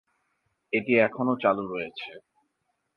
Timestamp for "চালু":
1.43-1.63